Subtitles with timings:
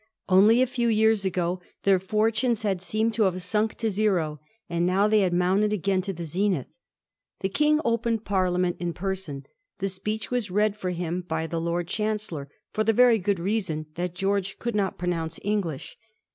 [0.27, 4.83] Only a few years ago their fortunes had seemed to have sunk to zero, and
[4.83, 6.75] now they had mounted again to the zenith.
[7.41, 9.45] The King opened Parliament in person.
[9.77, 13.85] The Speech was read for him by the Lord Chancellor, for the very good reason
[13.93, 15.99] that George could not pronounce English.